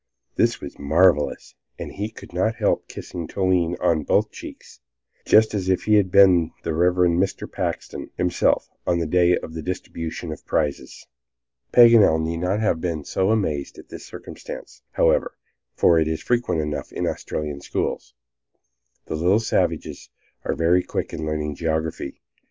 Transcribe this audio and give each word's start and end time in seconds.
This 0.35 0.59
was 0.59 0.79
marvelous, 0.79 1.53
and 1.77 1.91
he 1.91 2.09
could 2.09 2.33
not 2.33 2.55
help 2.55 2.87
kissing 2.87 3.27
Toline 3.27 3.75
on 3.79 4.01
both 4.01 4.31
cheeks, 4.31 4.79
just 5.27 5.53
as 5.53 5.69
if 5.69 5.83
he 5.83 5.93
had 5.93 6.09
been 6.09 6.49
the 6.63 6.73
Reverend 6.73 7.19
Mr. 7.21 7.45
Paxton 7.47 8.09
himself, 8.17 8.67
on 8.87 8.97
the 8.97 9.05
day 9.05 9.37
of 9.37 9.53
the 9.53 9.61
distribution 9.61 10.31
of 10.31 10.43
prizes. 10.43 11.05
Paganel 11.71 12.19
need 12.19 12.37
not 12.37 12.59
have 12.59 12.81
been 12.81 13.03
so 13.05 13.29
amazed 13.29 13.77
at 13.77 13.89
this 13.89 14.03
circumstance, 14.03 14.81
however, 14.93 15.37
for 15.75 15.99
it 15.99 16.07
is 16.07 16.19
frequent 16.19 16.61
enough 16.61 16.91
in 16.91 17.05
Australian 17.05 17.61
schools. 17.61 18.15
The 19.05 19.13
little 19.13 19.39
savages 19.39 20.09
are 20.43 20.55
very 20.55 20.81
quick 20.81 21.13
in 21.13 21.27
learning 21.27 21.53
geography. 21.57 22.23